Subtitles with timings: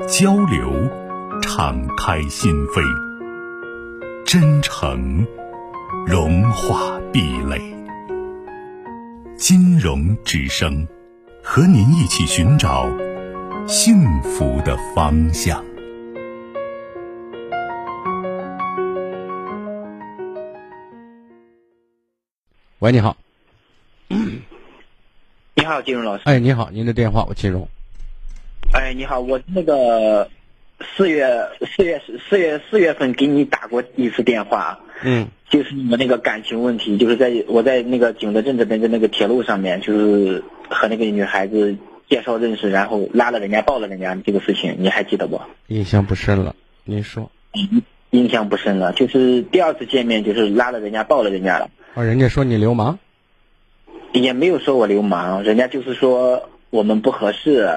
[0.00, 0.72] 交流，
[1.42, 2.82] 敞开心扉；
[4.24, 5.26] 真诚，
[6.06, 7.60] 融化壁垒。
[9.36, 10.86] 金融之声，
[11.42, 12.88] 和您一起寻找
[13.66, 15.64] 幸福的方向。
[22.78, 23.16] 喂，你好。
[25.54, 26.22] 你好，金融老师。
[26.24, 27.68] 哎，你好，您的电话我金融。
[28.74, 30.30] 哎，你好，我那个
[30.96, 31.46] 四月
[31.76, 41.76] 四月四月四月份给你打过一次电话，嗯，就是你们那个感情问题，就是在我在那个景德镇这边的那个铁路上面，就是和那个女孩子
[42.08, 45.38] 介绍认识，然后拉了人家抱了人家这个事情，你还记得不？
[45.66, 47.30] 印象不深了，您说。
[48.08, 51.68] 印象不深了，就是第二次见面就是拉了人家抱了人家了。
[51.92, 52.98] 啊，人家说你流氓？
[54.14, 56.48] 也没有说我流氓，人家就是说。
[56.72, 57.68] 我们不合适，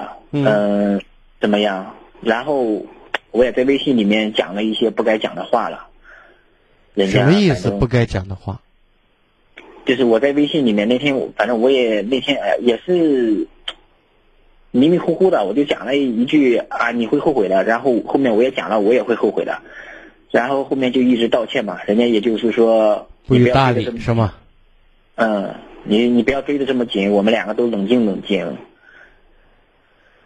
[0.44, 1.00] 嗯，
[1.40, 1.94] 怎么样？
[2.20, 2.84] 然后
[3.30, 5.86] 我也在微信里面讲了一些不该讲的话了。
[7.06, 7.70] 什么意思？
[7.70, 8.60] 不该讲的话？
[9.84, 13.46] 就是我在微信里面那天，反正我也那天哎也是
[14.72, 17.62] 迷迷糊糊的，我就讲了一句啊，你会后悔的。
[17.62, 19.60] 然后后面我也讲了，我也会后悔的。
[20.30, 24.34] 然后后面就一直道歉嘛，人家也就是说不予搭理是吗？
[25.14, 28.56] 嗯，你你不要追的这么紧，我们两个都冷静冷静。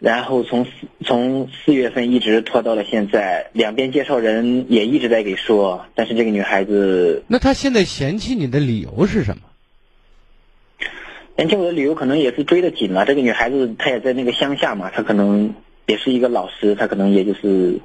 [0.01, 0.65] 然后从
[1.05, 9.43] 从四月份一直拖到了现在，两边介绍人也一直在给说，但是这个女孩子，那她现在嫌弃你的理由是什么？
[11.37, 13.05] 嫌弃我的理由可能也是追得紧了。
[13.05, 15.53] 这个女孩子她也在那个乡下嘛，她可能
[15.85, 17.79] 也是一个老师，她可能也就是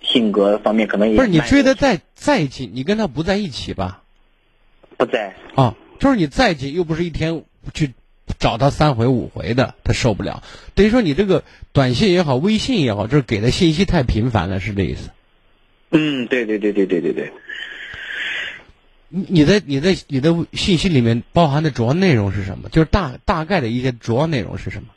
[0.00, 4.04] 性格方面可能也不是你追的再再紧，你跟她不在一起吧？
[4.96, 7.42] 不在啊，就是你再紧又不是一天
[7.74, 7.92] 去。
[8.38, 10.42] 找他三回五回的，他受不了。
[10.74, 15.10] 等于说你这个短信也好，微信也好，就是给的信息太频繁了，是这意思？
[15.90, 17.32] 嗯，对对对对对对对。
[19.08, 22.68] 你你在你的你的信息里面包含的主要内容是什么？
[22.68, 24.88] 就是大大概的一些主要内容是什么？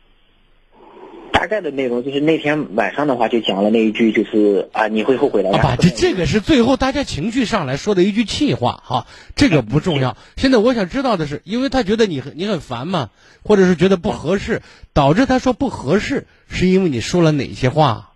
[1.43, 5.51] 大概的内容就是那天晚上的话，就讲了那一句，就是啊，你会后悔的。
[5.51, 10.15] 啊，这这个是最后大家情绪上来说的一句气话哈，这个不重要。
[10.37, 13.09] 现在我想知道的是，因为他觉得你很你很烦嘛，
[13.43, 14.61] 或者是觉得不合适，
[14.93, 18.13] 导致他说不合适，是因为你说了哪些话，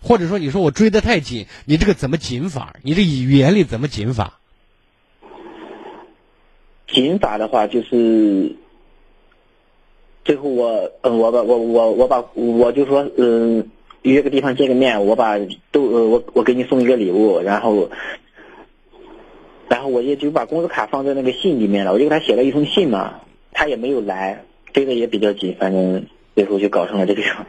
[0.00, 2.76] 或者说你说我追得太紧，你这个怎么紧法？
[2.80, 4.38] 你这语言里怎么紧法？
[6.88, 8.56] 紧法的话就是。
[10.24, 13.68] 最后我嗯我把我我我把我就说嗯
[14.02, 15.38] 约个地方见个面我把
[15.70, 17.90] 都呃我我给你送一个礼物然后
[19.68, 23.20] 然后我也就把工资卡放在那个信里面了我就给他写了一封信嘛
[23.52, 27.46] 他也没有来追的也比较紧反正最后就搞成了这个样。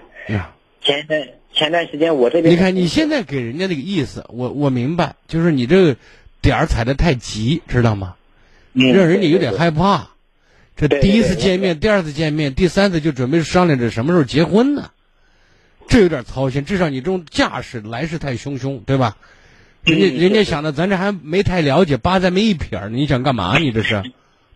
[0.82, 5.96] 前段前段时间我这边你看你现在给人家那个意思我我明白就是你这个
[6.42, 8.16] 点儿踩的太急知道吗？
[8.74, 10.13] 让人家有点害怕。
[10.76, 14.92] 这第一次见面，第二次见面，第三次就准备商量着什么时候结婚呢？
[15.88, 16.66] 这有点操心。
[16.66, 19.18] 至少你这种架势来势太汹汹，对吧？
[19.84, 23.58] 人家人家想的，咱这还没太了解，八字没一撇儿你想干嘛？
[23.60, 24.02] 你这是，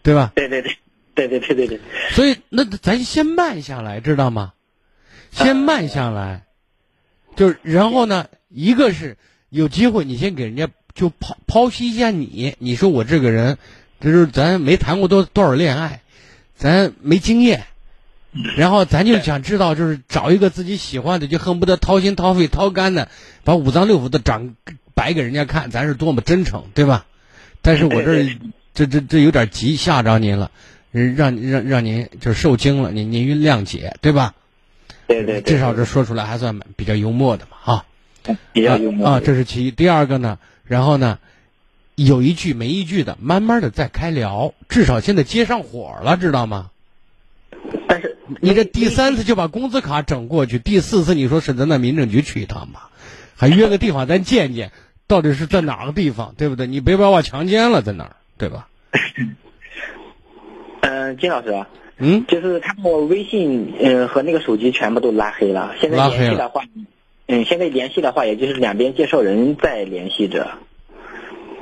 [0.01, 0.31] 对吧？
[0.35, 0.77] 对对对，
[1.13, 1.79] 对对对对对。
[2.11, 4.53] 所以那咱先慢下来，知道吗？
[5.31, 6.45] 先慢下来，
[7.35, 9.17] 就是然后呢，一个是
[9.49, 12.55] 有机会，你先给人家就剖剖析一下你。
[12.59, 13.57] 你说我这个人，
[13.99, 16.01] 就是咱没谈过多多少恋爱。
[16.57, 17.65] 咱没经验，
[18.57, 23.09] 然后咱就想知道，就是找一个自己喜欢的，就恨不得掏心掏肺掏肝的，
[23.43, 24.55] 把五脏六腑都长
[24.95, 27.05] 摆给人家看，咱是多么真诚，对吧？
[27.61, 28.37] 但是我这
[28.73, 30.51] 这这这有点急，吓着您了，
[30.91, 34.33] 让让让您就受惊了，您您谅解，对吧？
[35.07, 37.85] 对对，至少这说出来还算比较幽默的嘛，哈。
[38.51, 39.71] 比较幽默啊，这是其一。
[39.71, 41.19] 第二个呢，然后呢？
[41.97, 46.69] 有一句没一句的，慢慢的再开聊，至少现在接上火了，知道吗？
[47.87, 52.91] 但是你这第三次就把工资卡整过去，第四次你说是咱那民政局去一趟吧，
[53.35, 54.71] 还约个地方咱见见，
[55.07, 56.67] 到底是在哪个地方，对不对？
[56.67, 58.67] 你别把我强奸了，在哪儿，对吧？
[60.81, 61.65] 嗯， 金老师，
[61.97, 66.61] 嗯，就是他把我微信，嗯，和那个手机全部都拉黑了，现在联系的话，
[67.25, 70.59] 嗯，现在联系的话，也就是两边介绍人在联系着。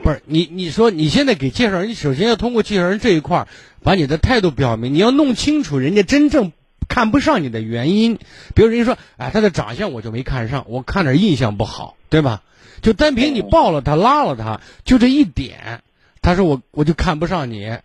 [0.06, 3.48] 不是你，你说你现在给介绍人，你首先要通过介绍人这一块儿，
[3.82, 6.52] 把你的态度表明，你要弄清楚人家真正
[6.88, 8.20] 看不上你的原因。
[8.54, 12.44] 比如人家说，哎，他的长相我就没看上，我看着印象不好，对吧？
[12.84, 15.82] 就单凭你抱了他、拉了他，就这一点，
[16.22, 17.76] 他说我我就看不上你，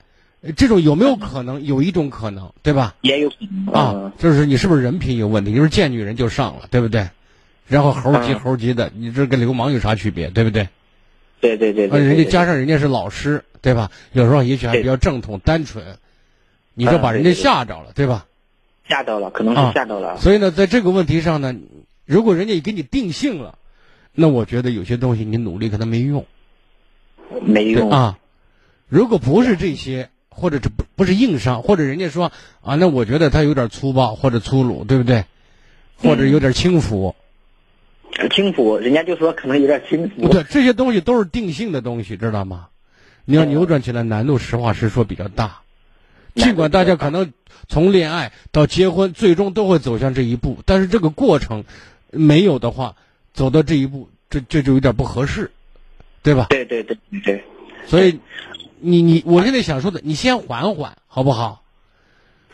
[0.56, 1.64] 这种有没有可能？
[1.64, 2.96] 有一种可能，对吧？
[3.00, 3.32] 也有
[3.72, 5.54] 啊，就是你是不是人品有问题？
[5.54, 7.08] 就是见女人就上了，对不对？
[7.66, 10.28] 然后猴急猴急的，你这跟流氓有啥区别？
[10.28, 10.68] 对不对？
[11.40, 13.90] 对对对，人家加上人家是老师，对吧？
[14.12, 15.84] 有时候也许还比较正统单纯，
[16.74, 18.26] 你就把人家吓着了，对吧？
[18.88, 20.18] 吓到了，可能是吓到了。
[20.18, 21.54] 所以呢，在这个问题上呢，
[22.04, 23.56] 如果人家给你定性了，
[24.12, 26.26] 那我觉得有些东西你努力可能没用，
[27.42, 28.18] 没用啊。
[28.88, 35.24] 如果不是这些，或者这不不是硬伤，或者人家说啊，那我觉得他有点粗暴或者粗鲁，对不对？
[35.96, 37.14] 或者有点轻浮。
[38.28, 40.28] 轻浮，人家就说可能有点轻浮。
[40.28, 42.68] 对，这些东西都是定性的东西，知道吗？
[43.24, 45.60] 你要扭转起来，难度实话实说比较大。
[46.34, 47.32] 尽管大家可能
[47.68, 51.64] 从恋爱到结婚，最终都会走向这一步，但是这个过程
[52.10, 52.96] 没有的话，
[53.32, 55.50] 走到这一步，这这就有点不合适，
[56.22, 56.46] 对吧？
[56.50, 57.44] 对对对对。
[57.86, 58.20] 所以，
[58.78, 61.62] 你你我现在想说的，你先缓缓，好不好？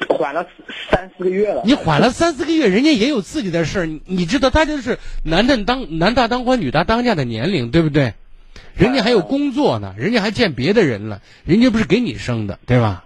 [0.08, 0.46] 缓了
[0.90, 1.62] 三四个月了。
[1.64, 3.88] 你缓了三四个月，人家也有自己的事儿。
[4.04, 8.14] 你知道，他就是男的当男大当婚，女大当嫁的年龄，对不对？
[8.74, 13.04] 人家还有工作呢，人家还见别的人了，人家不是给你生的，对吧？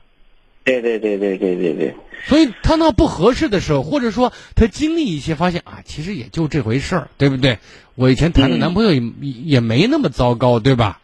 [0.65, 1.95] 对对对对对对对。
[2.27, 7.59] 所以他那不合适的时候，或者说他经历一些，发现啊，其实也就这回事儿，对不对？
[7.95, 11.01] 我以前谈的男朋友也也没那么糟糕，对吧？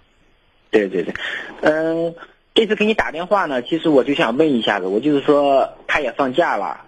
[0.71, 1.15] 对对对，
[1.63, 2.15] 嗯。
[2.57, 6.87] 这次给你打电话呢，其实我就想问一下子，我就是说他也放假了，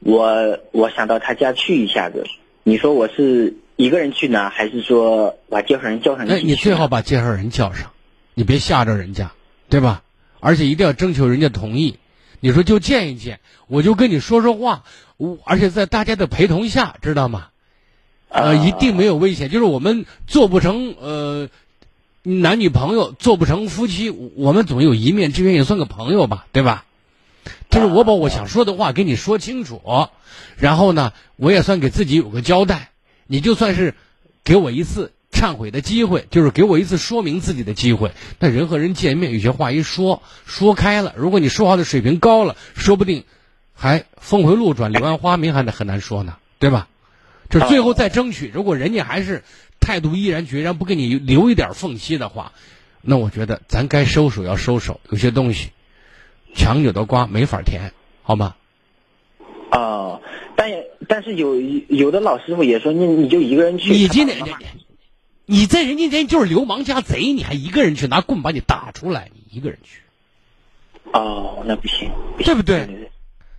[0.00, 2.24] 我我想到他家去一下子，
[2.64, 6.26] 你说我是一个人去呢，还是说把介绍人叫上？
[6.26, 7.92] 那你最好把介绍人叫上，
[8.34, 9.30] 你别吓着人家，
[9.68, 10.02] 对吧？
[10.40, 11.96] 而且一定要征求人家同意。
[12.40, 13.38] 你说就见一见，
[13.68, 14.82] 我就跟你说说话，
[15.16, 17.50] 我而且在大家的陪同下，知道吗？
[18.30, 21.48] 呃，一定没有危险，就是我们做不成呃。
[22.26, 26.86] 男女朋友做不成夫妻，我们总有一面之缘，也算个朋友吧，对吧？
[27.68, 30.08] 就是我把我想说的话跟你说清楚，
[30.56, 32.92] 然后呢，我也算给自己有个交代。
[33.26, 33.94] 你就算是
[34.42, 38.12] 给我一次忏悔的机会，就是给我一次说明自己的机会。
[38.38, 43.24] 那人和人见面，有些话一说说开了，如果你说话的水平高了，说不定
[43.74, 46.88] 还峰回路转，柳暗花明还得很难说呢，对吧？
[47.50, 49.44] 就是最后再争取，如果人家还是。
[49.84, 52.52] 态度毅然决然，不给你留一点缝隙的话，
[53.02, 54.98] 那我觉得咱该收手要收手。
[55.10, 55.68] 有些东西，
[56.54, 57.92] 强扭的瓜没法甜，
[58.22, 58.56] 好吗？
[59.70, 60.20] 啊，
[60.56, 60.70] 但
[61.06, 63.90] 但是有有的老师傅也说，你你就一个人去。
[63.90, 64.38] 你今天
[65.44, 70.00] 你在人家家就是流氓加贼，你还一个人去拿棍把你打出来，你一个人去。
[71.12, 73.10] 哦，那不行，对不对？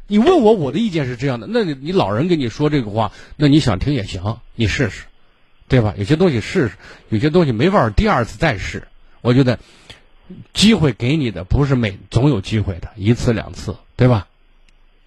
[0.08, 1.48] 你问我，我的意见是这样的。
[1.48, 5.06] 那你你老人跟你说这个话，那你想听也行，你试试。
[5.68, 5.94] 对吧？
[5.98, 6.76] 有些东西试试，
[7.10, 8.88] 有些东西没法第二次再试。
[9.22, 9.60] 我觉得
[10.54, 14.28] 机会给你的不是每总有机会的，一次两次，对吧？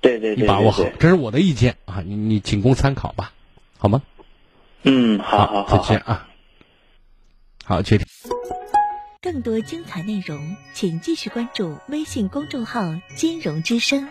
[0.01, 3.33] 对对对，你把握好，这是我的意见啊，你你仅供参考吧，
[3.79, 4.03] 好吗？
[4.83, 6.29] 嗯，好好好，再见啊。
[7.65, 8.07] 好，接听。
[9.21, 12.81] 更多精彩内容，请继续关注微信公众号
[13.17, 14.09] “金融之声”。